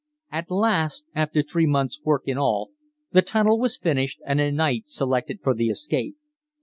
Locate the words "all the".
2.35-3.21